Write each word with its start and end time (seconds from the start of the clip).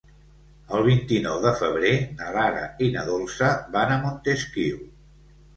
El 0.77 0.85
vint-i-nou 0.87 1.35
de 1.43 1.51
febrer 1.59 1.91
na 2.21 2.31
Lara 2.37 2.63
i 2.87 2.89
na 2.97 3.05
Dolça 3.11 3.53
van 3.77 3.97
a 3.97 3.99
Montesquiu. 4.07 4.85